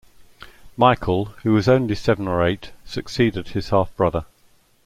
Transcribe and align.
Michael, 0.75 1.25
who 1.43 1.53
was 1.53 1.67
only 1.69 1.93
seven 1.93 2.27
or 2.27 2.43
eight, 2.43 2.71
succeeded 2.85 3.49
his 3.49 3.69
half-brother. 3.69 4.25